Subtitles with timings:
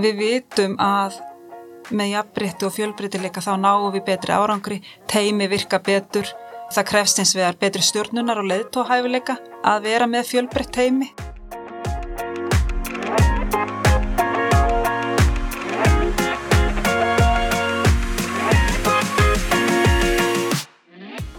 [0.00, 1.20] við vitum að
[1.94, 6.30] með jafnbrytti og fjölbryttileika þá náum við betri árangri, teimi virka betur,
[6.72, 11.12] það krefst eins vegar betri stjórnunar og leiðtóhæfileika að vera með fjölbrytt teimi.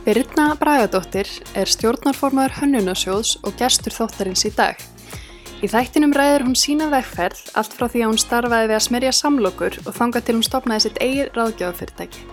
[0.05, 1.25] Birna Bragadóttir
[1.57, 4.77] er stjórnarformaður Hönnunasjóðs og gestur þóttarins í dag.
[5.65, 9.13] Í þættinum ræður hún sína vegferð allt frá því að hún starfaði við að smerja
[9.17, 12.25] samlokur og þanga til hún stopnaði sitt eigið ráðgjáðafyrirtæki.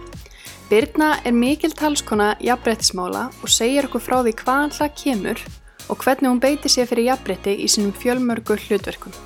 [0.69, 5.41] Birna er mikil talskona jafnbrettismála og segir okkur frá því hvaðan hlað kemur
[5.89, 9.17] og hvernig hún beiti sér fyrir jafnbretti í sínum fjölmörgu hlutverkum.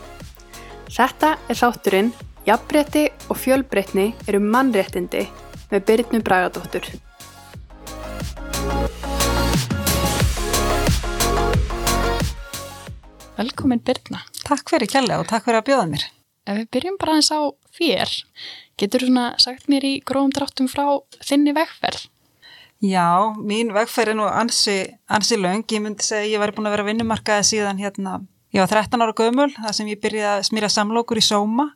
[0.87, 2.15] Þetta er þátturinn
[2.47, 5.25] Jafnbretti og fjölbrettni eru mannréttindi
[5.73, 6.87] með Birnu Bragadóttur.
[13.37, 14.23] Velkomin Birna.
[14.47, 16.05] Takk fyrir kjærlega og takk fyrir að bjóða mér.
[16.49, 17.41] Ef við byrjum bara eins á
[17.77, 18.13] þér,
[18.81, 20.87] getur þú svona sagt mér í gróðum dráttum frá
[21.21, 22.07] þinni vegferð?
[22.81, 24.79] Já, mín vegferð er nú ansi,
[25.13, 25.67] ansi löng.
[25.69, 28.17] Ég myndi segja að ég væri búin að vera vinnumarkaði síðan hérna,
[28.57, 31.71] ég var 13 ára gömul, þar sem ég byrjaði að smýra samlokur í sóma.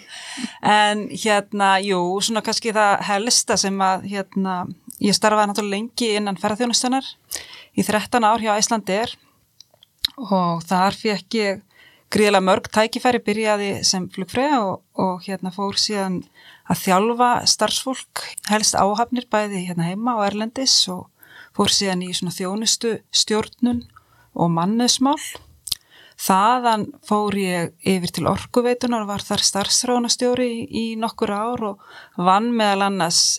[0.80, 4.60] en hérna, jú, svona kannski það helsta sem að hérna,
[5.04, 7.16] ég starfaði náttúrulega lengi innan ferðarþjónustunar
[7.76, 9.18] í 13 ár hjá Æslandir
[10.16, 11.64] og þar fekk ég
[12.12, 16.22] gríðilega mörg tækifæri byrjaði sem flugfræða og, og hérna fór síðan
[16.68, 21.08] að þjálfa starfsfólk helst áhafnir bæði hérna heima og Erlendis og
[21.56, 23.84] fór síðan í svona þjónustu stjórnun
[24.38, 25.20] og mannesmál.
[26.18, 31.84] Þaðan fór ég yfir til orkuveitunar og var þar starfsráðnastjóri í, í nokkur ár og
[32.16, 33.38] vann meðal annars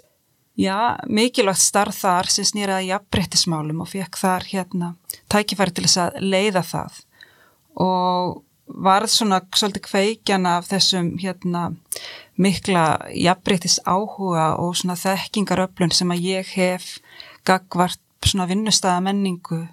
[0.60, 4.92] já, mikilvægt starf þar sem snýraði jafnbrettismálum og fekk þar hérna
[5.32, 7.00] tækifæri til þess að leiða það
[7.80, 11.70] og varð svona svolítið kveikjan af þessum hérna
[12.40, 17.00] mikla jafnbrettis áhuga og svona þekkingaröflun sem að ég hef
[17.48, 19.64] gagvart svona vinnustæða menningu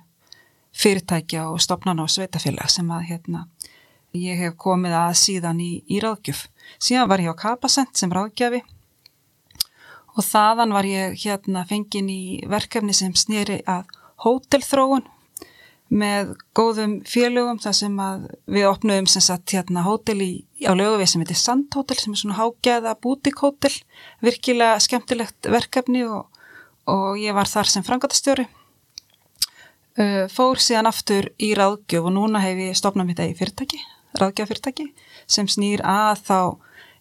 [0.77, 3.47] fyrirtækja og stopnana og sveitafélag sem að hérna
[4.17, 6.47] ég hef komið að síðan í, í ráðgjöf.
[6.81, 8.63] Síðan var ég á Kapasent sem ráðgjafi
[10.17, 13.93] og þaðan var ég hérna fengin í verkefni sem snýri að
[14.25, 15.05] hótelþróun
[15.87, 20.31] með góðum félögum þar sem að við opnum sem sagt hérna hótel í,
[20.67, 23.73] á löguvið sem heitir Sandhótel sem er svona hágæða bútikhótel,
[24.25, 26.27] virkilega skemmtilegt verkefni og,
[26.91, 28.49] og ég var þar sem frangatastjóri.
[29.97, 33.79] Uh, fór síðan aftur í ráðgjöf og núna hef ég stopnað mitt eigi fyrirtæki,
[34.19, 34.91] ráðgjöfafyrirtæki
[35.31, 36.41] sem snýr að þá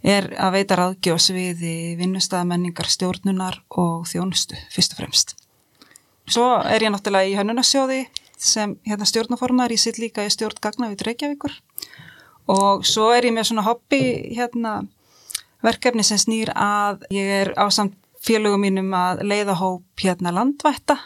[0.05, 1.63] er að veita ráðgjóðs við
[1.99, 5.35] vinnustæðamenningar, stjórnunar og þjónustu fyrst og fremst.
[6.29, 8.05] Svo er ég náttúrulega í hönnunasjóði
[8.37, 11.53] sem hérna, stjórnaformar, ég sitt líka í stjórn gagna við Reykjavíkur
[12.51, 14.01] og svo er ég með svona hobby
[14.35, 14.83] hérna,
[15.65, 20.97] verkefni sem snýr að ég er á samt félögum mínum að leiða hóp hérna landvætta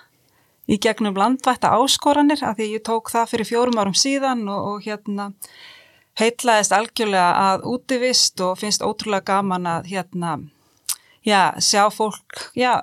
[0.70, 4.86] í gegnum landvætta áskoranir af því ég tók það fyrir fjórum árum síðan og, og
[4.86, 5.32] hérna
[6.20, 10.38] heitlaðist algjörlega að útivist og finnst ótrúlega gaman að hérna,
[11.26, 12.82] já, sjá fólk, já,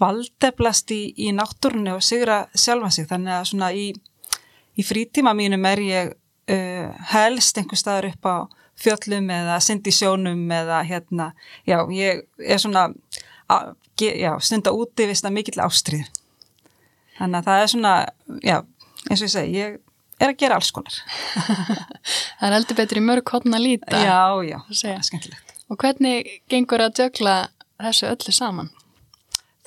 [0.00, 3.08] valdeblast í, í náttúrunni og sigra sjálfa sig.
[3.10, 3.88] Þannig að svona í,
[4.78, 8.36] í frítíma mínum er ég uh, helst einhver staðar upp á
[8.78, 11.32] fjöllum eða syndi sjónum eða hérna,
[11.66, 12.86] já, ég er svona,
[13.50, 16.06] að, já, stunda útivist að mikill ástrið.
[17.18, 17.94] Þannig að það er svona,
[18.46, 18.56] já,
[19.08, 19.78] eins og ég segi, ég
[20.18, 20.96] er að gera alls konar.
[22.38, 24.02] það er heldur betur í mörg hodna líta.
[24.02, 25.54] Já, já, það er skemmtilegt.
[25.68, 27.38] Og hvernig gengur að djögla
[27.78, 28.70] þessu öllu saman?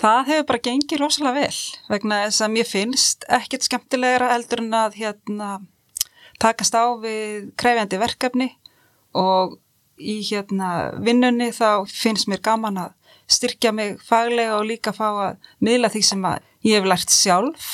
[0.01, 1.57] Það hefur bara gengið rosalega vel
[1.91, 5.49] vegna þess að mér finnst ekkert skemmtilegra eldur en að hérna,
[6.41, 8.47] takast á við krefjandi verkefni
[9.13, 9.59] og
[10.01, 12.95] í hérna, vinnunni þá finnst mér gaman að
[13.31, 17.67] styrkja mig faglega og líka fá að miðla því sem að ég hef lært sjálf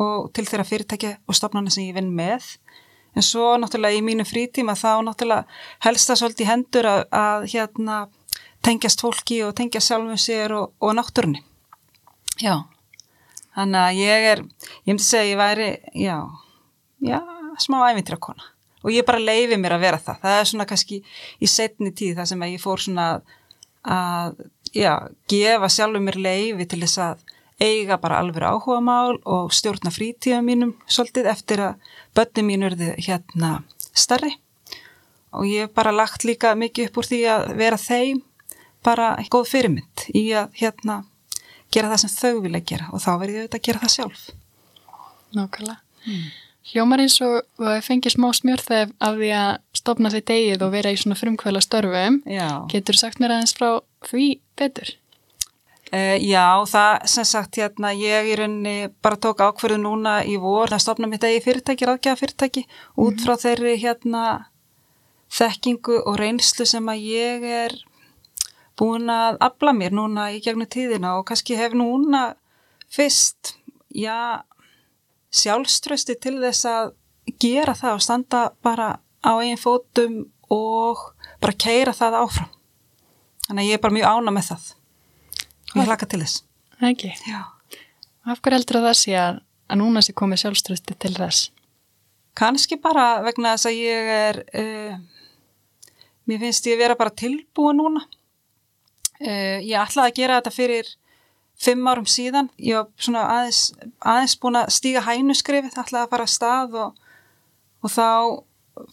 [0.00, 2.46] og til þeirra fyrirtækja og stopnarna sem ég vinn með.
[3.16, 8.02] En svo náttúrulega í mínu frítíma þá náttúrulega helst það svolítið hendur að, að hérna
[8.64, 11.42] tengjast fólki og tengja sjálfum sér og, og náttúrunni.
[12.40, 12.62] Já.
[13.56, 14.44] Þannig að ég er,
[14.86, 16.20] ég myndi segja ég væri, já
[17.00, 17.20] já,
[17.58, 18.44] smá ævintrakona
[18.80, 21.00] og ég bara leifi mér að vera það, það er svona kannski
[21.40, 23.08] í setni tíð það sem að ég fór svona
[23.84, 24.38] að,
[24.72, 24.94] já,
[25.28, 27.26] gefa sjálfum mér leifi til þess að
[27.60, 32.94] eiga bara alveg áhuga mál og stjórna frítíða mínum svolítið eftir að börni mín verði
[32.98, 33.60] hérna
[33.92, 34.32] starri
[35.30, 38.22] og ég hef bara lagt líka mikið upp úr því að vera þeim
[38.86, 41.02] bara góð fyrirmynd í að hérna
[41.70, 44.22] gera það sem þau vilja gera og þá verður ég auðvitað að gera það sjálf.
[45.36, 45.76] Nákvæmlega.
[46.06, 46.30] Mm.
[46.70, 50.92] Hljómar eins og það fengið smá smjörþef af því að stopna því degið og vera
[50.92, 52.18] í svona frumkvæla störfum.
[52.28, 52.48] Já.
[52.72, 53.68] Getur sagt mér aðeins frá
[54.06, 54.26] því
[54.60, 54.92] betur?
[55.90, 60.70] Uh, já, það sem sagt hérna, ég í rauninni bara tók ákverðu núna í vor
[60.70, 62.62] að stopna mitt eigi fyrirtæki, ráðgjafa fyrirtæki
[63.02, 64.22] út frá þeirri hérna
[65.34, 67.74] þekkingu og reynslu sem að ég er
[68.78, 72.36] búin að afla mér núna í gegnum tíðina og kannski hef núna
[72.90, 73.56] fyrst,
[73.90, 74.46] já,
[75.34, 76.94] sjálfströsti til þess að
[77.42, 78.92] gera það og standa bara
[79.26, 80.20] á eigin fótum
[80.50, 81.02] og
[81.42, 82.52] bara keira það áfram.
[83.46, 84.70] Þannig að ég er bara mjög ána með það.
[85.76, 86.42] Ég hlaka til þess.
[86.80, 87.12] Ekki.
[87.28, 87.40] Já.
[88.26, 89.40] Af hverju heldur það sé að,
[89.70, 91.50] að núna sé komið sjálfströsti til þess?
[92.38, 94.96] Kanski bara vegna þess að ég er, uh,
[96.30, 98.04] mér finnst ég vera bara tilbúið núna.
[99.20, 100.92] Uh, ég ætlaði að gera þetta fyrir
[101.60, 102.50] fimm árum síðan.
[102.58, 103.62] Ég var svona aðeins,
[103.98, 107.10] aðeins búin að stíga hænuskrifið, ætlaði að fara að stað og,
[107.84, 108.08] og þá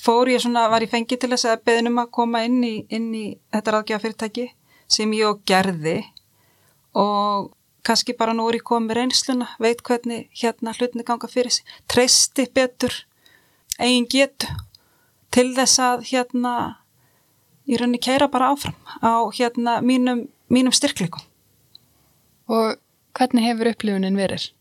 [0.04, 3.10] fór ég svona, var ég fengið til þess að beðnum að koma inn í, inn
[3.16, 4.48] í þetta ráðgjafa fyrirtæki
[4.92, 6.02] sem ég og gerði
[6.98, 7.54] og
[7.88, 12.48] kannski bara nú er ég komið reynsluna, veit hvernig hérna hlutinni ganga fyrir sig, treysti
[12.54, 12.94] betur
[13.78, 14.50] eigin getu
[15.32, 16.54] til þess að hérna
[17.70, 21.24] ég raunni keira bara áfram á hérna mínum, mínum styrkleikum.
[22.48, 22.78] Og
[23.18, 24.52] hvernig hefur upplifunin verið?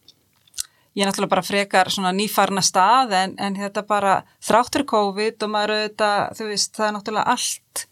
[0.97, 5.53] Ég er náttúrulega bara frekar svona nýfarna stað en, en þetta bara þráttur COVID og
[5.53, 7.87] maður auðvitað, þú veist, það er náttúrulega allt,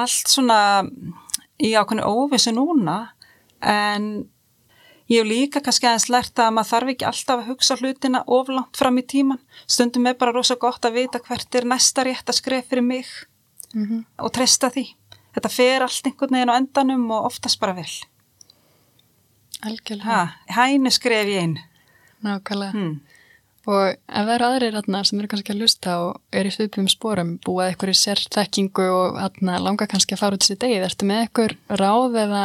[0.00, 0.58] allt svona
[1.64, 2.98] í ákveðinu óvissu núna
[3.64, 4.08] en
[5.10, 8.76] ég hef líka kannski aðeins lært að maður þarf ekki alltaf að hugsa hlutina oflant
[8.76, 9.40] fram í tíman.
[9.66, 13.08] Stundum er bara rosa gott að vita hvert er næsta rétt að skref fyrir mig
[13.74, 14.04] Mm -hmm.
[14.18, 14.94] og treysta því.
[15.34, 17.94] Þetta fer allt einhvern veginn á endanum og oftast bara vel.
[19.66, 20.04] Algjörlega.
[20.04, 21.58] Ha, hænu skref ég einn.
[22.22, 22.70] Nákvæmlega.
[22.70, 23.00] Hmm.
[23.66, 26.88] Og ef það eru aðrir atna, sem eru kannski að lusta og eru í svipum
[26.88, 31.06] spórum, búað eitthvað í sérþekkingu og atna, langa kannski að fara út sér degið, ertu
[31.06, 32.44] með eitthvað ráð eða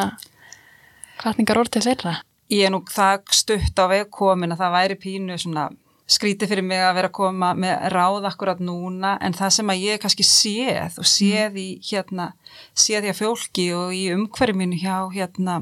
[1.20, 2.18] hvatningar orð til þeirra?
[2.50, 5.70] Ég er nú það stutt á veg komin að það væri pínu svona
[6.10, 9.84] skrítið fyrir mig að vera að koma með ráð akkurat núna en það sem að
[9.84, 12.32] ég kannski séð og séð í hérna,
[12.74, 15.60] séð í að fólki og í umhverju mínu hjá hérna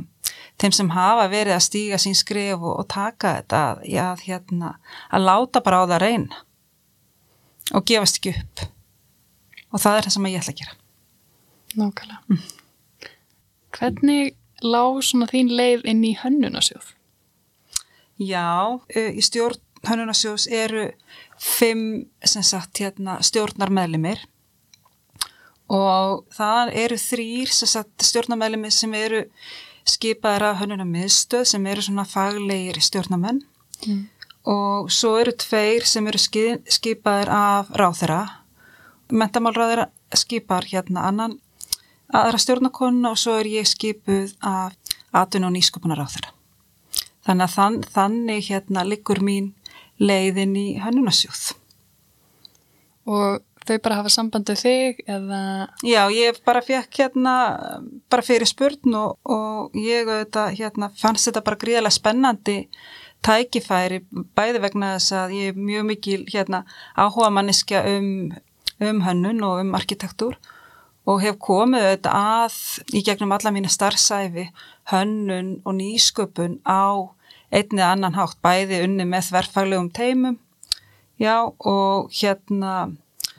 [0.62, 4.74] þeim sem hafa verið að stíga sín skrif og, og taka þetta að, já, hérna,
[5.12, 6.42] að láta bara á það reyna
[7.76, 8.68] og gefast ekki upp
[9.76, 10.76] og það er það sem ég ætla að gera.
[11.78, 12.20] Nákvæmlega.
[12.32, 13.10] Mm.
[13.78, 16.94] Hvernig lág svona þín leið inn í hönnunasjóð?
[18.18, 20.88] Já, í stjórn hönnunasjóðs eru
[21.38, 24.24] fimm sagt, hérna, stjórnarmeðlimir
[25.70, 29.24] og það eru þrýr stjórnarmeðlimir sem eru
[29.88, 33.42] skipaðir af hönnunamiðstöð sem eru svona faglegir stjórnamenn
[33.86, 34.02] mm.
[34.52, 38.22] og svo eru tveir sem eru skipaðir af ráþera
[39.12, 41.38] mentamálráðir skipar hérna annan
[42.14, 44.76] aðra stjórnarkonna og svo er ég skipuð af
[45.16, 46.34] atun og nýsköpunar ráþera
[47.28, 49.52] þannig að þann, þannig hérna liggur mín
[50.00, 51.44] leiðin í hönnunasjóð.
[53.08, 55.42] Og þau bara hafa sambandu þig eða?
[55.84, 57.34] Já, ég bara fekk hérna
[58.12, 62.58] bara fyrir spurn og, og ég þetta, hérna, fannst þetta bara gríðilega spennandi
[63.26, 64.04] tækifæri
[64.38, 66.64] bæði vegna þess að ég er mjög mikil hérna,
[66.96, 68.30] áhuga manniska um,
[68.84, 70.38] um hönnun og um arkitektúr
[71.08, 72.58] og hef komið þetta að
[72.94, 74.50] í gegnum alla mína starfsæfi
[74.92, 77.16] hönnun og nýsköpun á
[77.52, 80.40] einnið annan hátt bæði unni með þverfaglegum teimum
[81.22, 82.74] já og hérna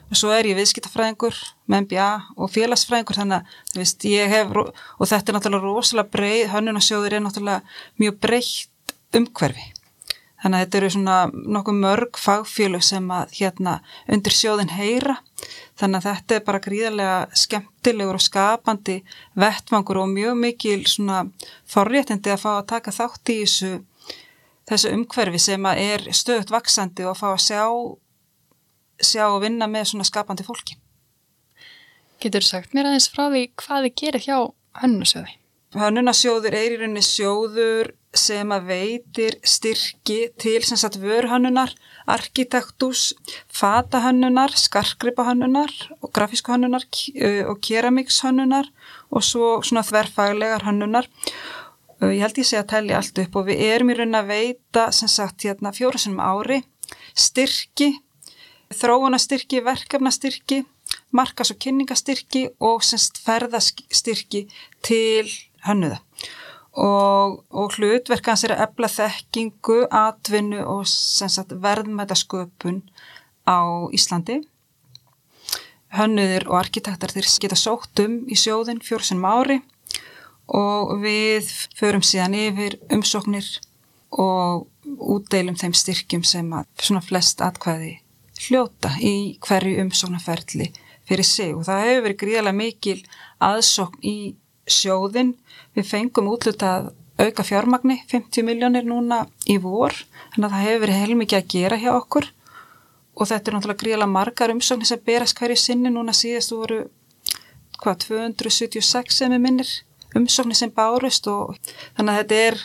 [0.09, 1.37] og svo er ég viðskiptafræðingur
[1.69, 6.13] með MBA og félagsfræðingur þannig að þú veist ég hef og þetta er náttúrulega rosalega
[6.15, 9.67] breið, hönnunasjóður er náttúrulega mjög breytt umhverfi
[10.43, 11.17] þannig að þetta eru svona
[11.55, 13.75] nokkuð mörg fagfélög sem að hérna
[14.07, 15.17] undir sjóðin heyra
[15.79, 18.97] þannig að þetta er bara gríðarlega skemmtilegur og skapandi
[19.39, 21.23] vettmangur og mjög mikil svona
[21.69, 23.73] forréttindi að fá að taka þátt í þessu
[24.69, 27.63] þessu umhverfi sem að er stöðut vaksandi og að fá að sjá
[28.99, 30.77] sjá og vinna með svona skapandi fólki.
[32.19, 34.37] Getur sagt mér aðeins frá því hvað þið gerir hjá
[34.81, 35.35] hönnunasjóði?
[35.79, 41.75] Hönnunasjóður er í rauninni sjóður sem að veitir styrki til sem sagt vörhönnunar,
[42.09, 43.13] arkitektús,
[43.53, 46.87] fatahönnunar, skarkripahönnunar og grafísku hönnunar
[47.45, 48.71] og keramikshönnunar
[49.11, 51.05] og svo svona þverfaglegar hönnunar.
[52.01, 54.89] Ég held ég sé að tellja allt upp og við erum í rauninni að veita
[54.95, 56.63] sem sagt hérna fjórasunum ári
[57.13, 57.93] styrki
[58.69, 60.65] þróunastyrki, verkefnastyrki,
[61.11, 64.47] markas- og kynningastyrki og semst ferðastyrki
[64.85, 65.29] til
[65.65, 65.99] hönnuða.
[66.73, 70.85] Og, og hlutverk hans er að ebla þekkingu, atvinnu og
[71.65, 72.81] verðmætasköpun
[73.49, 73.59] á
[73.95, 74.41] Íslandi.
[75.97, 79.61] Hönnuðir og arkitektar þeir geta sótt um í sjóðin fjórsunum ári
[80.49, 83.47] og við förum síðan yfir umsóknir
[84.09, 87.99] og útdeilum þeim styrkjum sem að svona flest atkvæði
[88.39, 90.69] hljóta í hverju umsóknarferðli
[91.09, 92.97] fyrir sig og það hefur verið gríðarlega mikil
[93.43, 94.15] aðsókn í
[94.73, 95.33] sjóðin.
[95.77, 99.93] Við fengum útlutað auka fjármagni, 50 miljónir núna í vor,
[100.33, 102.29] þannig að það hefur verið heilmikið að gera hjá okkur.
[103.19, 105.91] Og þetta er náttúrulega gríðarlega margar umsóknir sem berast hverju sinni.
[105.91, 106.85] Núna síðast voru
[107.81, 109.73] hvað 276 sem er minnir
[110.15, 111.27] umsóknir sem bárust.
[111.27, 111.57] Og
[111.97, 112.61] þannig að þetta er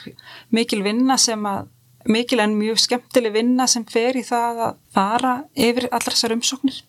[0.54, 1.66] mikil vinna sem að
[2.04, 6.82] mikil en mjög skemmtileg vinna sem fer í það að fara yfir allar þessar umsóknir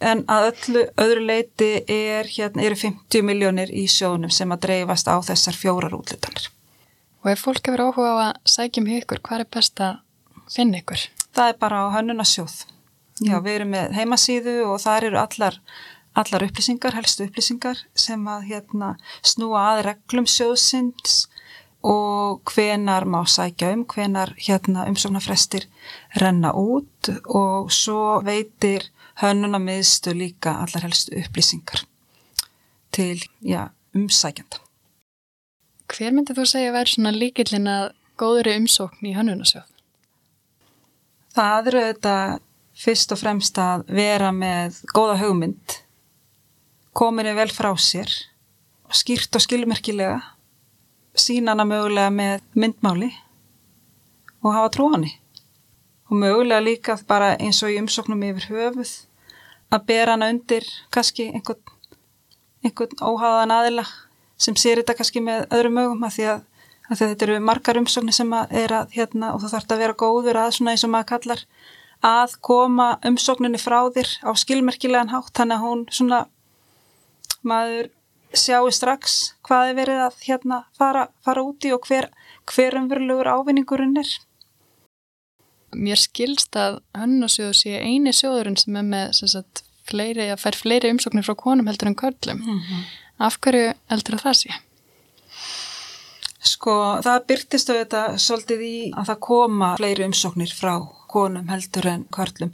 [0.00, 5.10] en að öllu öðru leiti er hérna eru 50 miljónir í sjónum sem að dreifast
[5.10, 6.48] á þessar fjórar útlutanir.
[7.24, 10.02] Og ef fólk hefur áhuga á að sækjum ykkur, hvað er best að
[10.54, 11.08] finna ykkur?
[11.34, 12.58] Það er bara á hönnunasjóð
[13.18, 15.56] Já, við erum með heimasíðu og þar eru allar,
[16.18, 18.92] allar upplýsingar, helstu upplýsingar sem að hérna,
[19.26, 21.24] snúa að reglum sjóðsins
[21.82, 25.66] og hvenar má sækja um, hvenar hérna, umsóknarfrestir
[26.18, 28.86] renna út og svo veitir
[29.22, 31.82] hönnuna miðstu líka allar helstu upplýsingar
[32.94, 34.62] til já, umsækjanda.
[35.88, 39.66] Hver myndi þú segja vera svona líkillin að góðri umsókn í hönnunasjóð?
[41.34, 42.14] Það eru þetta
[42.78, 45.78] fyrst og fremst að vera með góða hugmynd,
[46.92, 48.10] kominni vel frá sér,
[48.94, 50.20] skýrt og skilmerkilega,
[51.18, 53.10] sínana mögulega með myndmáli
[54.44, 55.16] og hafa trúani.
[56.08, 58.94] Og mögulega líka bara eins og í umsóknum yfir höfuð
[59.74, 61.62] að bera hana undir kannski einhvern,
[62.64, 63.84] einhvern óháðan aðila
[64.38, 66.46] sem sér þetta kannski með öðrum mögum að því að,
[66.88, 70.40] að þetta eru margar umsóknir sem er að hérna og þú þarfst að vera góður
[70.44, 71.44] að svona eins og maður kallar
[72.08, 76.20] að koma umsókninni frá þér á skilmerkilegan hátt þannig að hún svona
[77.42, 77.90] maður
[78.36, 82.10] sjáu strax hvað er verið að hérna fara, fara úti og hver,
[82.46, 84.10] hver umverulegur ávinningurinn er.
[85.76, 90.92] Mér skilst að hönnasjóðu sé eini sjóðurinn sem er með sagt, fleiri, að fær fleiri
[90.94, 92.40] umsóknir frá konum heldur en körlum.
[92.40, 92.82] Mm -hmm.
[93.18, 94.50] Af hverju heldur að það sé?
[96.48, 100.74] Sko það byrtist auðvitað svolítið í að það koma fleiri umsóknir frá
[101.10, 102.52] konum heldur en karlum.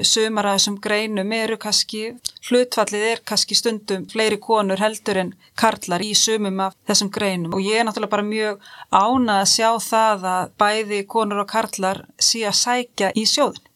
[0.00, 2.14] Sumar af þessum greinum eru kannski,
[2.48, 7.52] hlutfallið er kannski stundum fleiri konur heldur en karlar í sumum af þessum greinum.
[7.52, 12.06] Og ég er náttúrulega bara mjög ánað að sjá það að bæði konur og karlar
[12.16, 13.68] sé að sækja í sjóðin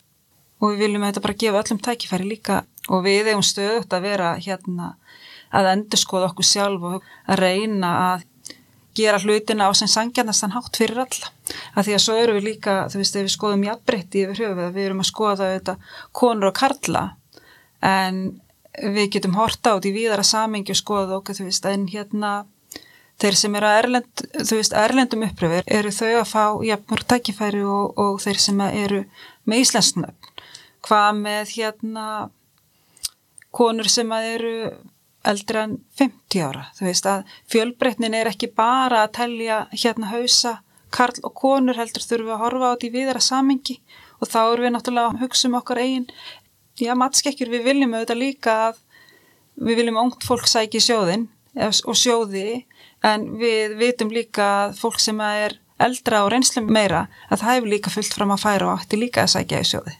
[0.57, 2.63] og við viljum þetta bara gefa öllum tækifæri líka.
[2.89, 4.95] Og við eigum stöðut að vera hérna
[5.57, 8.27] að endur skoða okkur sjálf og að reyna að
[8.97, 11.31] gera hlutina á sem sangjarnastan hátt fyrir alla.
[11.76, 14.73] Að því að svo eru við líka, þú veist, ef við skoðum jafnbreytti yfir höfuð,
[14.75, 15.76] við erum að skoða þetta
[16.17, 17.05] konur og karla
[17.87, 18.21] en
[18.76, 22.33] við getum horta át í víðara samingi og skoða okkur, þú veist, en hérna
[23.21, 27.95] þeir sem eru að erlend, veist, erlendum uppröfur eru þau að fá jafnmörg tækifæri og,
[27.97, 29.05] og þeir sem eru
[29.49, 30.35] með íslensnöfn.
[30.87, 32.07] Hvað með hérna
[33.57, 34.57] konur sem eru
[35.26, 36.64] eldra en 50 ára.
[36.78, 40.59] Þú veist að fjölbreytnin er ekki bara að telja hérna hausa
[40.95, 43.78] karl og konur heldur þurfum við að horfa á þetta í viðra samengi
[44.21, 46.06] og þá erum við náttúrulega að hugsa um okkar eigin
[46.80, 48.80] já matskekkjur við viljum auðvitað líka að
[49.66, 52.64] við viljum ónt fólk sæki sjóðin og sjóði
[53.06, 57.73] en við vitum líka að fólk sem er eldra og reynslu meira að það hefur
[57.75, 59.97] líka fullt fram að færa og ætti líka að sækja í sjóði.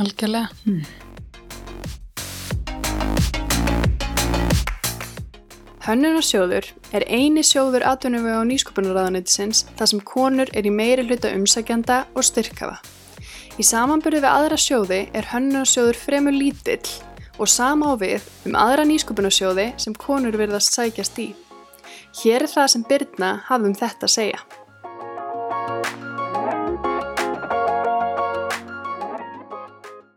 [0.00, 0.48] Algjörlega.
[0.64, 0.99] Hmm.
[5.90, 11.96] Hönnunarsjóður er eini sjóður atvinnum á nýsköpunarraðanetisins þar sem konur er í meiri hluta umsækjanda
[12.14, 12.76] og styrkafa.
[13.58, 16.92] Í samanbyrju við aðra sjóði er hönnunarsjóður fremur lítill
[17.42, 21.26] og sama á við um aðra nýsköpunarsjóði sem konur verðast sækjast í.
[22.20, 24.40] Hér er það sem Byrna hafðum þetta að segja.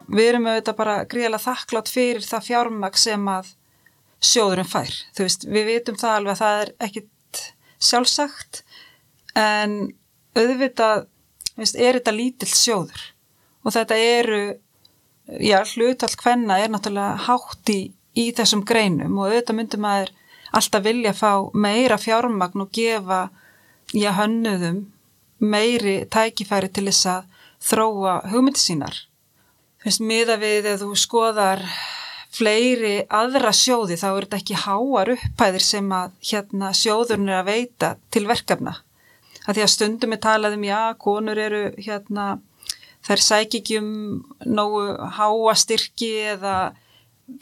[0.06, 3.56] Við erum auðvitað bara gríðilega þakklátt fyrir það fjármag sem að
[4.24, 4.94] sjóðurinn fær.
[5.16, 7.42] Þú veist, við vitum það alveg að það er ekkit
[7.84, 8.64] sjálfsagt
[9.40, 9.76] en
[10.38, 11.08] auðvitað
[11.60, 13.04] veist, er þetta lítill sjóður
[13.64, 14.42] og þetta eru,
[15.44, 17.80] já, hlutall hvenna er náttúrulega hátt í,
[18.20, 20.14] í þessum greinum og auðvitað myndum að er
[20.54, 23.26] alltaf vilja fá meira fjármagn og gefa,
[23.94, 24.86] já, hönnuðum
[25.44, 28.96] meiri tækifæri til þess að þróa hugmyndi sínar.
[29.82, 31.64] Þú veist, miða við ef þú skoðar
[32.34, 37.50] fleiri aðra sjóði þá er þetta ekki háar upphæðir sem að hérna sjóðurinn er að
[37.52, 38.78] veita til verkefna.
[39.44, 42.28] Að því að stundum er talað um já, konur eru hérna,
[43.06, 43.92] þær sæk ekki um
[44.46, 44.86] nógu
[45.18, 46.56] háa styrki eða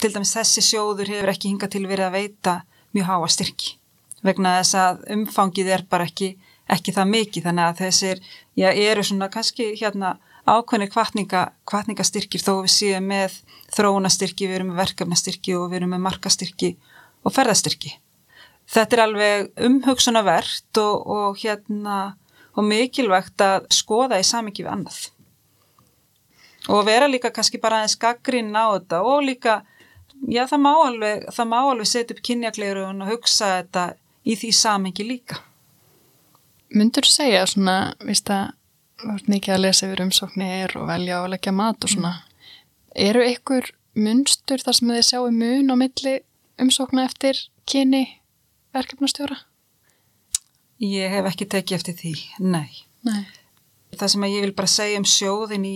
[0.01, 2.57] til dæmis þessi sjóður hefur ekki hingað til verið að veita
[2.95, 3.77] mjög háa styrki
[4.25, 6.35] vegna þess að umfangið er bara ekki,
[6.71, 8.21] ekki það mikið þannig að þessir,
[8.57, 10.15] já, eru svona kannski hérna
[10.49, 13.37] ákveðni kvartninga, kvartningastyrkir þó við séum með
[13.75, 16.71] þróunastyrki, við erum með verkefnastyrki og við erum með markastyrki
[17.25, 17.93] og ferðastyrki.
[18.71, 22.15] Þetta er alveg umhugsunavert og, og, hérna,
[22.55, 25.01] og mikilvægt að skoða í samingi við annað.
[26.69, 29.61] Og vera líka kannski bara aðeins gaggrinn á þetta og líka,
[30.29, 33.85] já það má alveg, alveg setja upp kynjakleirun og hugsa þetta
[34.23, 35.41] í því samingi líka.
[36.71, 38.53] Mundur þú segja svona, víst að
[39.03, 42.11] mikið að lesa yfir umsóknir og velja og leggja mat og svona.
[42.17, 42.49] Mm.
[43.07, 46.17] Eru ykkur munstur þar sem þið sjáu mun á milli
[46.61, 47.39] umsókna eftir
[47.69, 48.03] kyni
[48.75, 49.37] verkefnastjóra?
[50.81, 52.69] Ég hef ekki tekið eftir því, nei.
[53.05, 53.25] nei.
[53.97, 55.75] Það sem ég vil bara segja um sjóðin í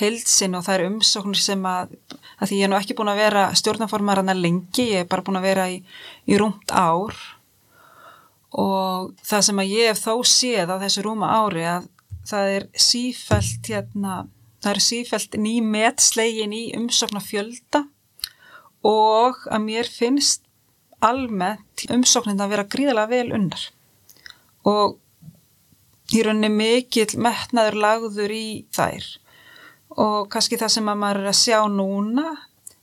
[0.00, 1.92] heilsin og það er umsóknir sem að,
[2.40, 5.08] að því ég er nú ekki búin að vera stjórnaformar hann að lengi, ég er
[5.10, 5.78] bara búin að vera í,
[6.26, 7.16] í rúmt ár
[8.52, 11.88] og það sem að ég hef þó séð á þessu rúma ári að
[12.28, 14.22] það er sífælt hérna,
[14.62, 17.84] það er sífælt ný metslegin í umsóknar fjölda
[18.86, 20.42] og að mér finnst
[21.02, 23.64] almennt umsóknin að vera gríðalega vel unnar.
[24.66, 24.98] Og
[26.12, 29.06] í rauninni mikill metnaður lagður í þær.
[29.98, 32.26] Og kannski það sem að maður er að sjá núna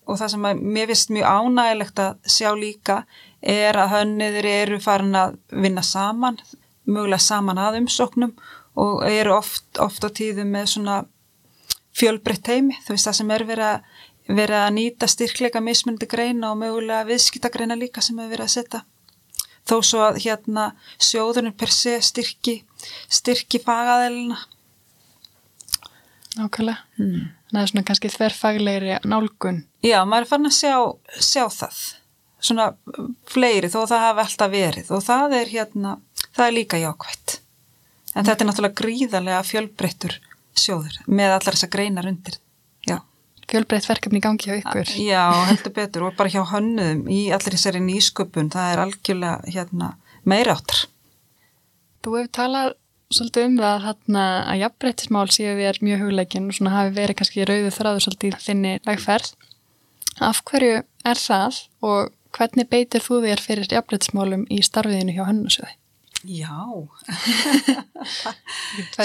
[0.10, 3.02] og það sem að mér finnst mjög ánægilegt að sjá líka
[3.40, 6.40] er að hönniður eru farin að vinna saman,
[6.90, 8.34] mögulega saman að umsóknum
[8.76, 11.00] og eru oft, oft á tíðum með svona
[11.98, 13.90] fjölbreytt heimi, þú veist það sem er verið að,
[14.30, 18.56] verið að nýta styrkleika mismundi greina og mögulega viðskita greina líka sem er verið að
[18.56, 18.84] setja.
[19.70, 20.70] Þó svo að hérna
[21.02, 22.62] sjóðunum per se styrki
[23.12, 24.40] styrki fagaðelina
[26.40, 26.78] Nákvæmlega.
[26.96, 27.32] Hmm.
[27.50, 29.64] það er svona kannski þverfaglegri nálgun.
[29.84, 30.76] Já, maður er farin að sjá,
[31.26, 31.80] sjá það.
[32.40, 32.68] Svona
[33.28, 34.92] fleiri þó það hafa alltaf verið.
[34.96, 35.96] Og það er hérna,
[36.30, 37.39] það er líka jákvægt
[38.20, 40.18] En þetta er náttúrulega gríðarlega fjölbreyttur
[40.60, 42.36] sjóður með allar þessa greinar undir.
[42.88, 42.98] Já.
[43.50, 44.92] Fjölbreytt verkefni gangi á ykkur.
[45.00, 49.94] Já, heldur betur og bara hjá hönnuðum í allir þessari nýsköpun, það er algjörlega hérna,
[50.28, 50.84] meira áttar.
[52.04, 52.76] Þú hefur talað
[53.10, 57.48] svolítið um það hérna, að jafnbreyttismál séu þér mjög hugleikin og svona hafi verið kannski
[57.50, 59.34] rauðu þráður svolítið þinni vegferð.
[60.30, 65.79] Af hverju er það og hvernig beitir þú þér fyrir jafnbreyttismálum í starfiðinu hjá hönnusöði?
[66.28, 66.58] Já,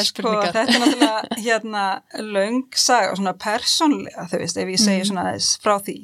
[0.03, 1.85] sko þetta er náttúrulega hérna
[2.19, 5.11] laungsag og svona persónlega þau veist ef ég segja mm.
[5.13, 5.97] svona þess frá því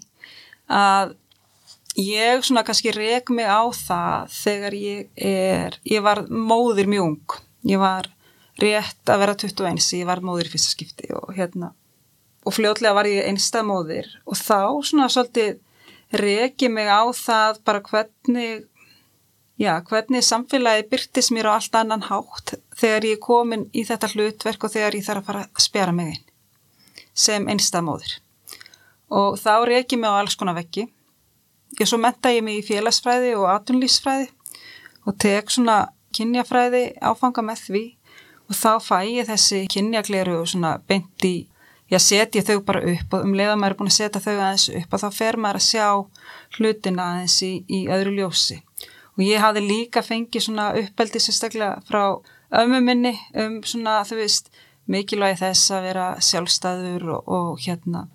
[0.70, 1.16] að
[1.98, 7.36] ég svona kannski reg mig á það þegar ég er, ég var móðir mjög ung,
[7.66, 8.12] ég var
[8.60, 11.72] rétt að vera 21, ég var móðir í fyrsta skipti og hérna
[12.46, 14.08] og fljótlega var ég einsta móðir.
[14.28, 15.58] Og þá svona svolítið
[16.20, 18.64] regi mig á það bara hvernig
[19.60, 24.08] Já, hvernig samfélagi byrtis mér á allt annan hátt þegar ég er komin í þetta
[24.08, 26.22] hlutverk og þegar ég þarf að fara að spjara mig einn
[27.12, 28.14] sem einstamóður.
[29.12, 30.86] Og þá reyki mig á alls konar veggi.
[31.76, 34.30] Ég svo menta ég mig í félagsfræði og atunlýsfræði
[35.04, 35.76] og tek svona
[36.16, 37.84] kynjafræði áfanga með því
[38.48, 41.34] og þá fæ ég þessi kynjakleru og svona beint í,
[41.92, 44.66] ég setja þau bara upp og um leiða maður er búin að setja þau aðeins
[44.80, 45.86] upp og þá fer maður að sjá
[46.56, 48.62] hlutina aðeins í, í öðru ljósi
[49.20, 52.04] og ég hafði líka fengið svona uppeldi sérstaklega frá
[52.62, 54.48] ömmu minni um svona þú veist
[54.88, 58.06] mikilvægi þess að vera sjálfstæður og, og hérna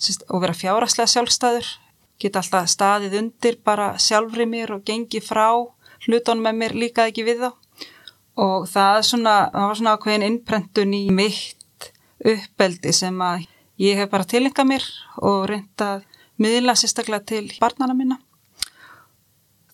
[0.00, 1.68] sérst, og vera fjáraslega sjálfstæður.
[2.22, 5.50] Geta alltaf staðið undir bara sjálfri mér og gengi frá
[6.06, 7.50] hlutunum með mér líka ekki við þá.
[8.40, 11.90] Og það, svona, það var svona ákveðin innprentun í mitt
[12.24, 13.44] uppeldi sem að
[13.84, 14.86] ég hef bara tilengað mér
[15.20, 16.06] og reyndað
[16.40, 18.23] miðla sérstaklega til barnana minna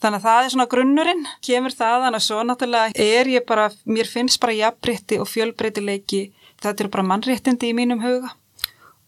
[0.00, 3.66] Þannig að það er svona grunnurinn, kemur það, þannig að svo náttúrulega er ég bara,
[3.84, 6.20] mér finnst bara jafnbreytti og fjölbreytileiki,
[6.62, 8.30] þetta eru bara mannréttindi í mínum huga.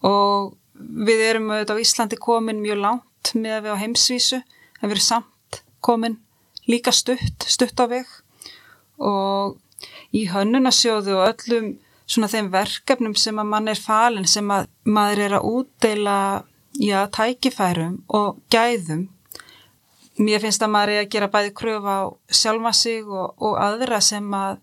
[0.05, 4.85] Og við erum auðvitað á Íslandi komin mjög langt með að við á heimsvísu, en
[4.85, 6.19] við erum samt komin
[6.69, 8.13] líka stutt, stutt á veg.
[9.01, 9.57] Og
[10.13, 11.73] í hönnunasjóðu og öllum
[12.05, 16.17] svona þeim verkefnum sem að mann er falin, sem að maður er að útdeila,
[16.77, 19.07] já, tækifærum og gæðum
[20.19, 24.01] mér finnst að maður er að gera bæði kröfu á sjálfa sig og, og aðra
[24.03, 24.59] sem að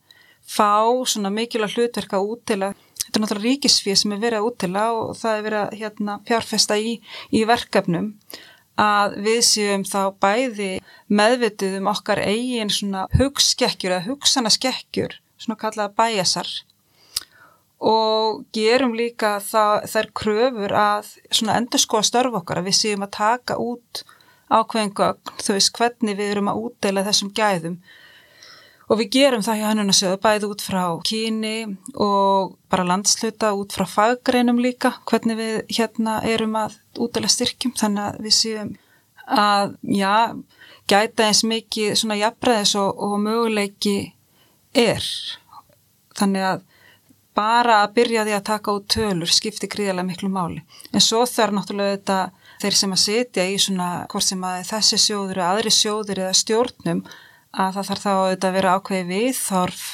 [0.51, 4.49] fá svona mikilvæg hlutverka út til að þetta er náttúrulega ríkisfið sem er verið að
[4.51, 6.95] útila og það er verið að hérna, fjárfesta í,
[7.35, 8.13] í verkefnum.
[8.81, 10.71] Að við séum þá bæði
[11.13, 16.51] meðvitið um okkar eigin svona hugskekkjur eða hugsanarskekkjur, svona kallaða bæjasar
[17.81, 23.07] og gerum líka það, þær kröfur að svona endur skoða störf okkar að við séum
[23.07, 24.03] að taka út
[24.51, 27.81] ákveðin gögn, þú veist hvernig við erum að útdeila þessum gæðum.
[28.91, 31.57] Og við gerum það hjá hannunasjöðu bæði út frá kyni
[31.95, 37.77] og bara landsluta út frá faggreinum líka hvernig við hérna erum að útdeila styrkjum.
[37.79, 38.73] Þannig að við séum
[39.31, 40.35] að já,
[40.91, 43.95] gæta eins mikið svona jafnbreðis og, og möguleiki
[44.75, 45.07] er.
[46.19, 46.67] Þannig að
[47.39, 50.65] bara að byrja því að taka út tölur skiptir gríðarlega miklu máli.
[50.91, 52.19] En svo þarf náttúrulega þetta
[52.61, 56.38] þeir sem að setja í svona hvort sem að þessi sjóður eða aðri sjóður eða
[56.40, 57.03] stjórnum
[57.51, 59.85] að það þarf þá að vera ákveði viðþorf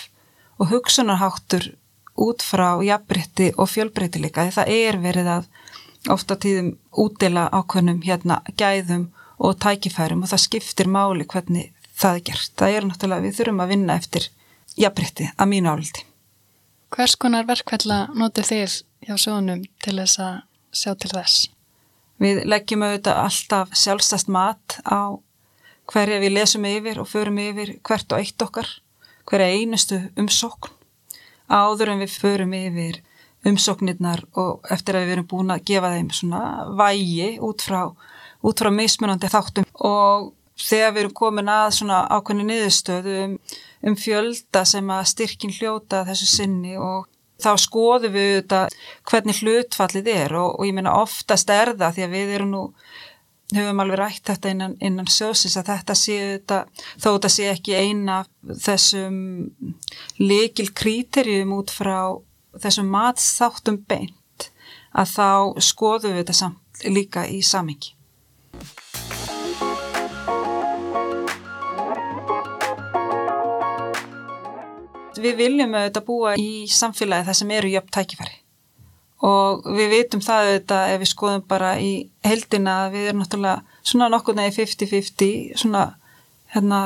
[0.57, 1.71] og hugsunarháttur
[2.17, 5.49] út frá jafnbrytti og fjölbrytti líka því það er verið að
[6.13, 12.25] ofta tíðum útdela ákveðnum hérna gæðum og tækifærum og það skiptir máli hvernig það er
[12.31, 12.53] gert.
[12.57, 14.29] Það er náttúrulega við þurfum að vinna eftir
[14.77, 16.07] jafnbrytti að mínu áldi.
[16.95, 20.41] Hvers konar verkvella notið þér hjá sjónum til þess að
[20.73, 21.51] sjá til þess?
[22.23, 25.21] Við leggjum auðvitað alltaf sjálfstæst mat á
[25.91, 28.69] hverja við lesum yfir og förum yfir hvert og eitt okkar,
[29.29, 30.73] hverja einustu umsókn.
[31.47, 33.03] Áður en við förum yfir
[33.47, 36.43] umsóknirnar og eftir að við erum búin að gefa þeim svona
[36.79, 37.83] vægi út frá,
[38.43, 43.37] út frá mismunandi þáttum og þegar við erum komin að svona ákveðni niðurstöðu um,
[43.87, 47.07] um fjölda sem að styrkin hljóta þessu sinni og
[47.43, 48.63] þá skoðum við þetta
[49.11, 52.63] hvernig hlutfallið er og, og ég meina oftast er það því að við erum nú
[53.55, 56.61] höfum alveg rætt þetta innan, innan sjósins að þetta sé þetta,
[56.99, 58.21] þó þetta sé ekki eina
[58.65, 59.19] þessum
[60.19, 62.01] likil kríterjum út frá
[62.63, 64.51] þessum matstáttum beint
[64.97, 65.29] að þá
[65.63, 67.93] skoðum við þetta samt líka í samingi.
[75.23, 78.37] Við viljum auðvitað búa í samfélagi þar sem eru jöfn tækifæri.
[79.27, 81.93] Og við vitum það auðvitað ef við skoðum bara í
[82.27, 85.85] heldina við erum náttúrulega svona nokkur nefnir 50-50 svona
[86.53, 86.81] hérna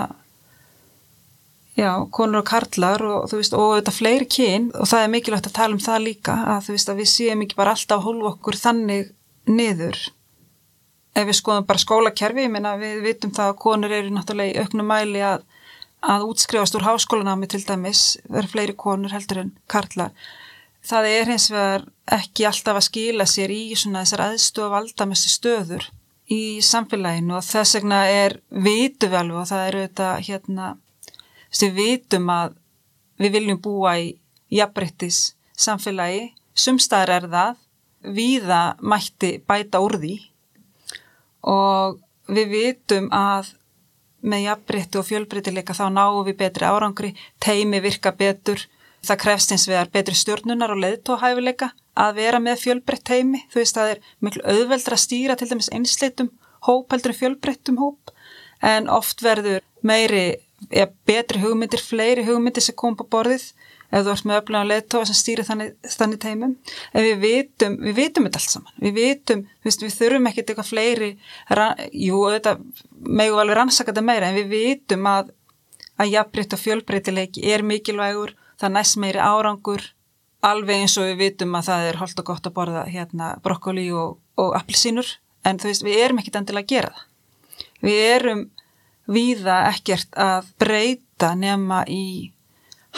[1.74, 4.70] já, konur og karlar og þú veist og auðvitað fleiri kyn.
[4.76, 7.44] Og það er mikilvægt að tala um það líka að þú veist að við séum
[7.44, 9.12] ekki bara alltaf hólf okkur þannig
[9.50, 10.00] niður.
[11.18, 14.62] Ef við skoðum bara skólakerfi, ég meina við vitum það að konur eru náttúrulega í
[14.62, 15.42] auknum mæli að
[16.00, 20.12] að útskrifast úr háskólanámi til dæmis verður fleiri konur heldur en karlar.
[20.80, 21.84] Það er hins vegar
[22.16, 25.90] ekki alltaf að skila sér í svona þessar aðstofa valdamestu stöður
[26.30, 30.68] í samfélaginu og þess vegna er vitu við alveg og það eru þetta hérna,
[31.60, 32.56] við vitum að
[33.20, 34.12] við viljum búa í
[34.54, 37.56] jafnbryttis samfélagi, sumstaðar er það,
[38.00, 40.14] viða mætti bæta úr því
[41.50, 41.98] og
[42.30, 43.52] við vitum að
[44.22, 48.62] með jafnbreytti og fjölbreytileika þá náum við betri árangri, teimi virka betur,
[49.06, 53.78] það krefst eins vegar betri stjórnunar og leðtóhæfileika að vera með fjölbreytt teimi, þú veist
[53.78, 56.30] það er miklu auðveldra að stýra til dæmis einsleitum
[56.68, 58.12] hóp heldur fjölbreyttum hóp.
[58.60, 60.36] En oft verður meiri,
[60.68, 63.50] eða betri hugmyndir, fleiri hugmyndir sem kom på borðið
[63.90, 66.54] ef þú ert með öflugan leðtóa sem stýrir þannig, þannig teimum.
[66.94, 68.78] En við vitum, við vitum þetta allt saman.
[68.84, 71.10] Við vitum, við, við þurfum ekkert eitthvað fleiri
[72.06, 72.56] jú, þetta
[73.20, 75.34] megu alveg rannsaka þetta meira en við vitum að
[76.00, 79.82] að jafnbreytt og fjölbreytileiki er mikilvægur það næst meiri árangur
[80.46, 83.90] alveg eins og við vitum að það er holdt og gott að borða hérna brokkoli
[83.92, 85.08] og, og appelsínur.
[85.44, 87.06] En þú veist, við erum ekkert endilega að gera það.
[87.80, 88.42] Við erum
[89.10, 92.04] víða ekkert að breyta nema í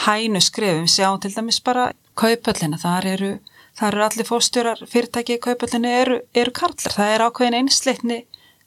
[0.05, 3.31] hænu skrefum, sjáum til dæmis bara kaupöllina, þar eru,
[3.77, 8.19] þar eru allir fórstjórar fyrirtæki í kaupöllinu eru, eru karlar, það er ákveðin einsleitni,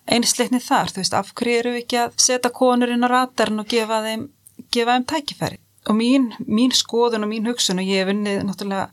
[0.06, 3.62] einsleitni þar, þú veist, af hverju eru við ekki að setja konur inn á ratarn
[3.62, 4.28] og gefa þeim,
[4.72, 5.60] gefa þeim tækifæri?
[5.86, 8.88] Og mín, mín skoðun og mín hugsun og ég hef vunnið náttúrulega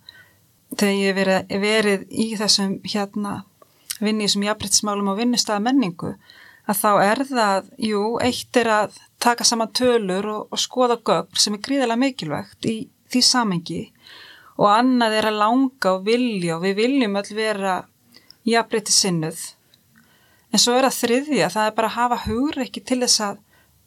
[0.78, 3.34] þegar ég hef verið, verið í þessum hérna,
[4.00, 6.14] vinni í þessum jafnbryttismálum og vinnustæða menningu
[6.70, 11.40] að þá er það, jú, eitt er að taka saman tölur og, og skoða gögn
[11.40, 12.78] sem er gríðilega mikilvægt í
[13.12, 13.82] því samengi
[14.58, 17.80] og annað er að langa og vilja og við viljum öll vera
[18.48, 19.44] jafnbreytti sinnuð
[20.54, 23.42] en svo er að þriðja, það er bara að hafa hugur ekki til þess að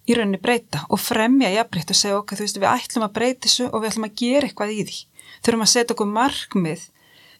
[0.07, 3.47] í rauninni breyta og fremja jafnbreytt og segja okkur, þú veist, við ætlum að breyta
[3.47, 4.99] þessu og við ætlum að gera eitthvað í því.
[5.47, 6.85] Þurfum að setja okkur markmið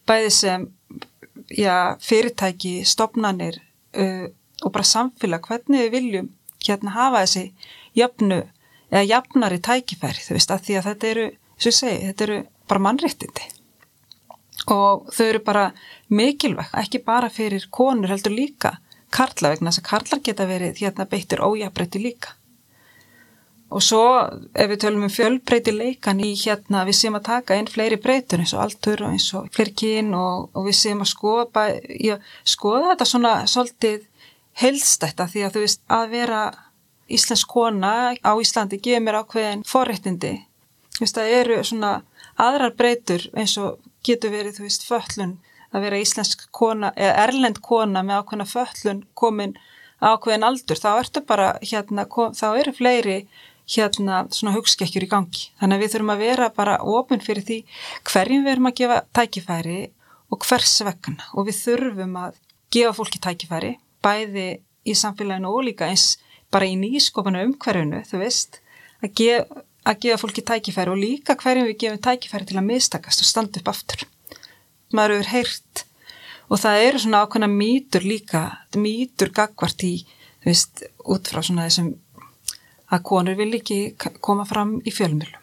[0.07, 0.67] bæði sem
[1.55, 3.61] já, fyrirtæki, stopnanir
[3.99, 4.27] uh,
[4.65, 6.31] og bara samfélag, hvernig við viljum
[6.67, 7.45] hérna hafa þessi
[7.99, 8.41] jöfnu
[8.91, 12.41] eða jafnari tækifæri þú veist að því að þetta eru, svo ég segi, þetta eru
[12.69, 13.53] bara mannréttindi.
[14.67, 15.67] og þau eru bara
[16.09, 18.79] mikilvægt, ekki bara fyrir konur heldur líka
[19.15, 22.35] karla vegna þess að karlar geta verið hérna beittir ójabrætti líka
[23.71, 24.03] og svo
[24.55, 28.43] ef við tölum um fjölbreyti leikan í hérna við séum að taka inn fleiri breytur
[28.43, 31.65] eins og altur og eins og fleiri kyn og, og við séum að skoða,
[32.47, 34.05] skoða þetta svona svolítið
[34.61, 36.43] helstætta því að þú veist að vera
[37.13, 40.35] íslensk kona á Íslandi gefur mér ákveðin forréttindi.
[40.97, 41.93] Þú veist að eru svona
[42.41, 45.37] aðrar breytur eins og getur verið þú veist föllun
[45.75, 49.57] að vera íslensk kona eða erlend kona með ákveðina föllun komin
[50.01, 50.81] ákveðin aldur.
[50.81, 53.19] Þá ertu bara hérna kom, þá eru fleiri
[53.67, 55.49] hérna svona hugskekkjur í gangi.
[55.61, 57.63] Þannig að við þurfum að vera bara ofinn fyrir því
[58.09, 59.81] hverjum við erum að gefa tækifæri
[60.33, 61.33] og hvers vegna.
[61.35, 62.39] Og við þurfum að
[62.73, 64.49] gefa fólki tækifæri bæði
[64.87, 66.15] í samfélaginu og líka eins
[66.55, 68.61] bara í nýskopanu umhverfunu, þú veist,
[69.03, 73.23] að, gef, að gefa fólki tækifæri og líka hverjum við gefum tækifæri til að mistakast
[73.23, 74.07] og standa upp aftur.
[74.95, 75.85] Maður eru heyrt
[76.47, 78.43] og það eru svona ákveðna mýtur líka,
[78.79, 79.95] mýtur gagvart í,
[80.43, 81.95] þú veist, út frá svona þessum
[82.95, 83.81] að konur vil ekki
[84.23, 85.43] koma fram í fjölmjölum.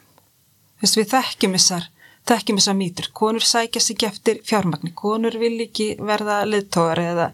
[0.79, 1.87] Þess við þekkjum þessar,
[2.29, 3.09] þekkjum þessar mýtur.
[3.15, 7.27] Konur sækjast ekki eftir fjármagni, konur vil ekki verða leittóðar eða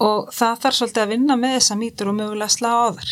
[0.00, 3.10] og það þarf svolítið að vinna með þessar mýtur og mögulega slá á þar.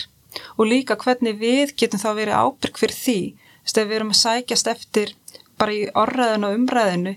[0.57, 3.21] Og líka hvernig við getum þá verið ábyrg fyrir því,
[3.65, 5.15] þess að við erum að sækjast eftir
[5.59, 7.15] bara í orðræðinu og umræðinu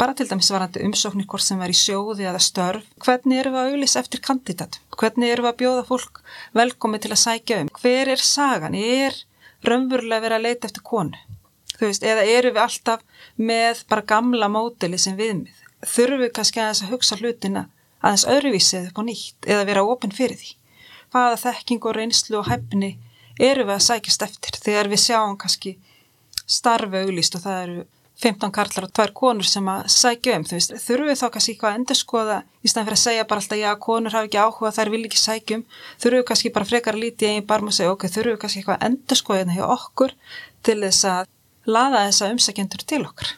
[0.00, 3.60] bara til dæmis varandi umsóknir hvort sem er í sjóði eða störf, hvernig eru við
[3.60, 6.22] að auðvisa eftir kandidat, hvernig eru við að bjóða fólk
[6.56, 9.18] velkomi til að sækja um, hver er sagan, er
[9.68, 11.20] raunverulega verið að leita eftir konu,
[11.82, 13.04] veist, eða eru við alltaf
[13.36, 17.66] með bara gamla mótili sem viðmið, þurfum við kannski að þess að hugsa hlutina
[18.00, 20.50] aðeins öðruvísið upp á nýtt eða vera ofinn fyrir því,
[21.12, 22.96] hvaða þekking og reynslu og hefni
[23.40, 25.76] eru við að sækjast eftir þegar við sjáum kannski
[26.50, 27.82] starfi auglýst og það eru
[28.20, 31.78] 15 karlar og tvær konur sem að sækja um, þurfum við þá kannski eitthvað að
[31.78, 34.92] endur skoða í staðan fyrir að segja bara alltaf já, konur hafa ekki áhuga, þær
[34.92, 35.64] vil ekki sækja um.
[36.02, 38.60] Þurfum við kannski bara frekar að líti einn barm og segja ok, þurfum við kannski
[38.60, 40.16] eitthvað að endur skoða hérna hjá okkur
[40.68, 41.32] til þess að
[41.70, 43.32] laða þessa umsækjendur til okkur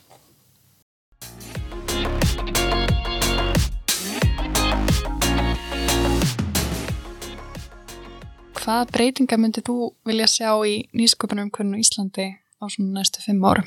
[8.62, 13.66] Hvað breytinga myndið þú vilja sjá í nýsköpunum hvernig Íslandi á svona næstu fimm árum?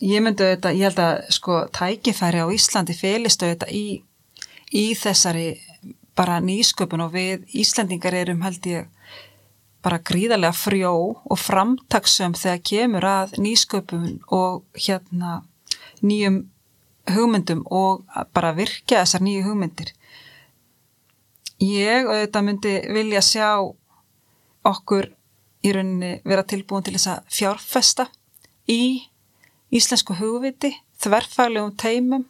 [0.00, 4.00] Ég myndi auðvitað, ég held að sko tækifæri á Íslandi félist auðvitað í,
[4.72, 5.44] í þessari
[6.16, 8.88] bara nýsköpun og við Íslandingar erum held ég
[9.84, 15.42] bara gríðarlega frjó og framtagsum þegar kemur að nýsköpun og hérna
[16.00, 16.46] nýjum
[17.12, 19.92] hugmyndum og bara virkja þessar nýju hugmyndir.
[21.60, 23.50] Ég auðvitað myndi vilja sjá
[24.68, 25.10] okkur
[25.62, 28.06] í rauninni vera tilbúin til þess að fjárfesta
[28.70, 28.82] í
[29.72, 30.72] íslensku hugviti,
[31.02, 32.26] þverfaglegum teimum.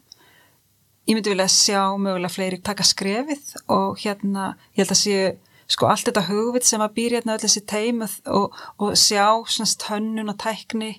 [1.08, 5.32] Ég myndi vilja sjá mögulega fleiri taka skrefið og hérna, ég held að séu
[5.72, 9.88] sko allt þetta hugvit sem að býr hérna öll þessi teimuð og, og sjá svona
[9.88, 10.92] hönnun og tækni,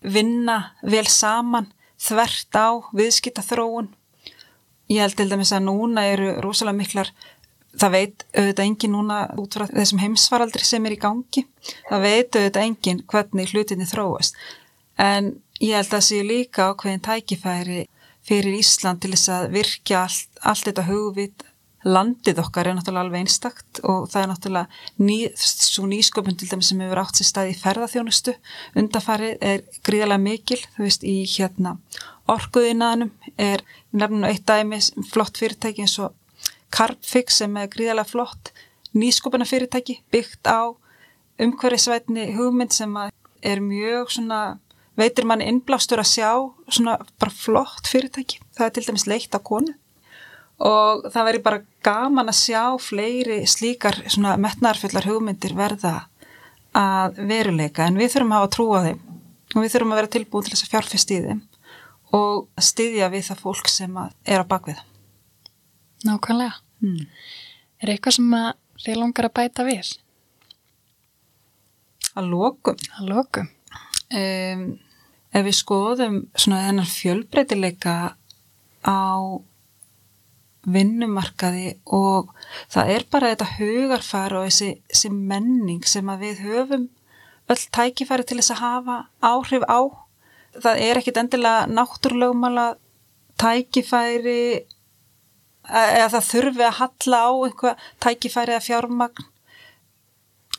[0.00, 3.90] vinna vel saman, þvert á viðskita þróun.
[4.92, 7.10] Ég held til dæmis að núna eru rosalega miklar
[7.76, 11.42] Það veit auðvitað engin núna út frá þessum heimsvaraldri sem er í gangi.
[11.90, 14.38] Það veit auðvitað engin hvernig hlutinni þróast.
[14.96, 17.82] En Ég held að það séu líka ákveðin tækifæri
[18.26, 21.44] fyrir Ísland til þess að virkja allt, allt þetta hugvit.
[21.86, 26.72] Landið okkar er náttúrulega alveg einstakt og það er náttúrulega ný, svo nýsköpun til dæmis
[26.72, 28.34] sem hefur átt sér stað í ferðarþjónustu.
[28.82, 31.76] Undarfarið er gríðarlega mikil, þú veist, í hérna
[32.34, 33.62] orkuðinaðnum er
[33.94, 36.12] nefnum eitt dæmi flott fyrirtæki eins og
[36.74, 38.52] Carbfix sem er gríðarlega flott
[38.96, 40.72] nýsköpuna fyrirtæki byggt á
[41.42, 44.58] umhverfisvætni hugmynd sem er mjög svona
[44.96, 46.30] veitir mann innblástur að sjá
[46.68, 48.40] svona bara flott fyrirtæki.
[48.56, 49.74] Það er til dæmis leitt á konu
[50.56, 56.06] og það veri bara gaman að sjá fleiri slíkar svona metnarfullar hugmyndir verða
[56.76, 59.02] að veruleika en við þurfum að hafa trú á þeim
[59.54, 61.42] og við þurfum að vera tilbúin til þess að fjárfest í þeim
[62.16, 64.80] og styðja við það fólk sem er á bakvið.
[66.06, 66.60] Nákvæmlega.
[66.82, 67.06] Hmm.
[67.82, 68.34] Er eitthvað sem
[68.84, 69.92] þið langar að bæta við?
[72.16, 72.80] Að lókum.
[72.96, 73.50] Að lókum.
[74.16, 74.64] Um,
[75.34, 77.96] ef við skoðum svona þennan fjölbreytileika
[78.86, 79.02] á
[80.66, 82.32] vinnumarkaði og
[82.72, 86.88] það er bara þetta hugarfara og þessi, þessi menning sem að við höfum
[87.46, 89.80] öll tækifæri til þess að hafa áhrif á.
[90.56, 92.66] Það er ekkit endilega náttúrlögumala
[93.38, 94.64] tækifæri
[95.68, 99.28] eða það þurfi að halla á einhvað tækifæri að fjármagn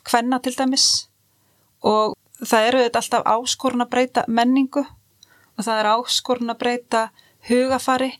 [0.07, 0.87] hvenna til dæmis
[1.85, 7.03] og það eru þetta alltaf áskorun að breyta menningu og það er áskorun að breyta
[7.47, 8.11] hugafari.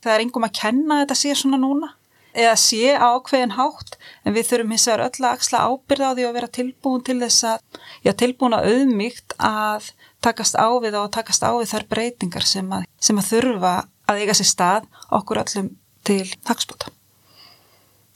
[0.00, 1.90] Það er engum að kenna þetta sé svona núna
[2.30, 6.26] eða sé ákveðin hátt en við þurfum hins vegar öll að axla ábyrða á því
[6.28, 7.64] að vera tilbúin til þess að,
[8.06, 9.90] já tilbúin að auðmygt að
[10.22, 13.74] takast á við og takast á við þær breytingar sem að, sem að þurfa
[14.06, 14.88] að eiga sér stað
[15.18, 15.72] okkur öllum
[16.06, 16.90] til hagspóta.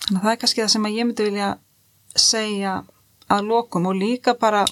[0.05, 1.51] Þannig að það er kannski það sem ég myndi vilja
[2.15, 2.75] segja
[3.33, 4.65] að lokum og líka bara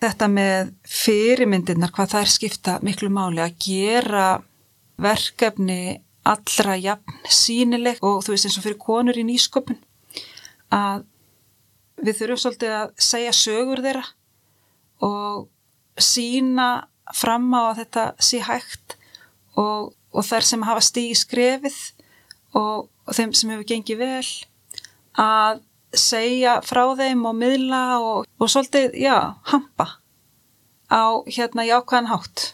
[0.00, 4.28] þetta með fyrirmyndirnar, hvað það er skipta miklu máli að gera
[5.00, 9.78] verkefni allra jafn sínileg og þú veist eins og fyrir konur í nýsköpun
[10.74, 11.06] að
[12.00, 14.04] við þurfum svolítið að segja sögur þeirra
[15.04, 15.48] og
[16.00, 16.68] sína
[17.16, 18.96] fram á að þetta sé hægt
[19.58, 21.80] og, og þær sem hafa stígi skrefið
[22.56, 24.30] og, og þeim sem hefur gengið vel
[25.20, 25.60] að
[25.96, 29.88] segja frá þeim og miðla og, og svolítið, já, hampa
[30.90, 32.50] á hérna jákvæðan hátt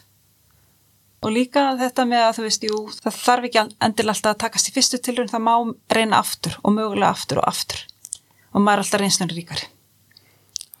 [1.25, 4.69] Og líka þetta með að þú veist, jú, það þarf ekki endil alltaf að takast
[4.69, 5.55] í fyrstu tilrönd, það má
[5.97, 7.81] reyna aftur og mögulega aftur og aftur.
[8.53, 9.67] Og maður er alltaf reynslunni ríkari.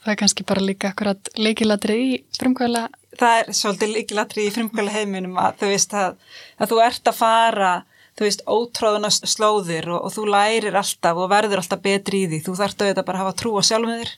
[0.05, 2.85] Það er kannski bara líka akkurat leikilatri í frumkvæla.
[3.17, 6.21] Það er svolítið leikilatri í frumkvæla heiminum að þú veist að,
[6.61, 7.73] að þú ert að fara,
[8.17, 12.43] þú veist, ótráðuna slóðir og, og þú lærir alltaf og verður alltaf betri í því.
[12.47, 14.13] Þú þarf auðvitað bara að hafa trú á sjálfum þér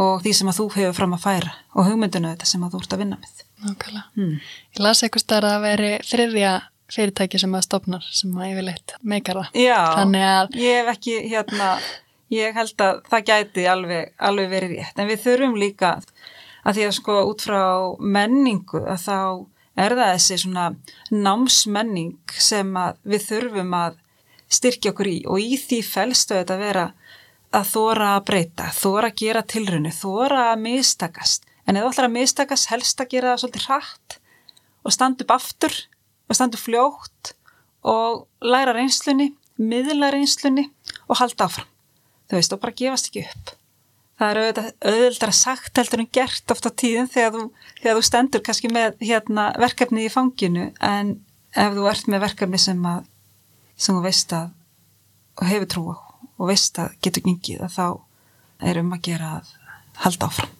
[0.00, 2.82] og því sem að þú hefur fram að færa og hugmyndinu þetta sem að þú
[2.84, 3.40] ert að vinna með.
[3.60, 4.04] Nákvæmlega.
[4.16, 4.36] Hmm.
[4.76, 6.52] Ég las eitthvað starf að veri þriðja
[6.90, 9.58] fyrirtæki sem að stopnar sem að yfirleitt meikar það.
[9.58, 10.54] Já, að...
[10.58, 11.70] ég hef ekki hérna,
[12.34, 15.92] ég held að það gæti alveg, alveg verið rétt en við þurfum líka
[16.60, 17.62] að því að sko út frá
[18.00, 19.18] menningu að þá
[19.80, 20.66] er það þessi svona
[21.10, 23.98] námsmenning sem við þurfum að
[24.50, 26.86] styrkja okkur í og í því fælstu þetta að vera
[27.50, 32.08] að þóra að breyta, þóra að gera tilrunni, þóra að mistakast en ef þú ætlar
[32.08, 34.18] að mistakast helst að gera það svolítið hratt
[34.84, 35.76] og standa upp aftur
[36.30, 37.32] og standa upp fljótt
[37.90, 40.66] og læra reynslunni, miðla reynslunni
[41.08, 41.68] og halda áfram.
[42.28, 43.54] Þú veist, og bara gefast ekki upp.
[44.20, 47.44] Það er auðvitað sagt heldur en gert ofta tíðin þegar þú,
[47.80, 50.66] þegar þú stendur kannski með hérna, verkefni í fanginu.
[50.84, 51.14] En
[51.56, 53.06] ef þú ert með verkefni sem, að,
[53.80, 54.50] sem þú veist að
[55.40, 55.96] og hefur trú á
[56.40, 57.86] og veist að getur gengið að þá
[58.70, 59.52] er um að gera að
[60.04, 60.56] halda áfram.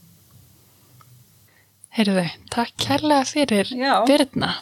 [1.97, 3.73] Heyrðu, takk kærlega fyrir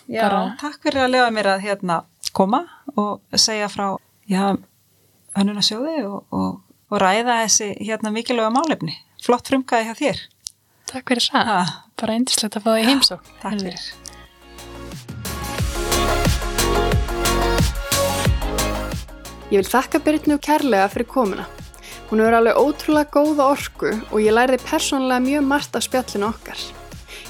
[0.09, 0.45] bara...
[0.63, 1.99] takk fyrir að lefa mér að hérna
[2.33, 2.63] koma
[2.95, 3.99] og segja frá
[5.37, 8.96] hönnunasjóði og, og, og ræða þessi hérna mikilvæga málefni.
[9.22, 10.20] Flott frumkæði hjá þér.
[10.88, 11.48] Takk fyrir það.
[11.53, 11.61] Ha.
[12.01, 13.33] Bara eindislegt að fá það í heimsók.
[13.42, 13.88] Takk fyrir.
[19.48, 21.46] Ég vil þakka Byrnu kærlega fyrir komuna.
[22.09, 26.61] Hún hefur alveg ótrúlega góða orku og ég læriði persónlega mjög margt af spjallinu okkar.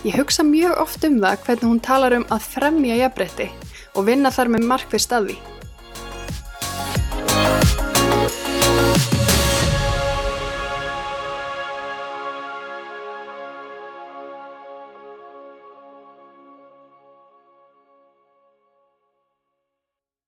[0.07, 3.49] Ég hugsa mjög oft um það hvernig hún talar um að fremja jafnbretti
[3.99, 5.39] og vinna þar með markvið staði.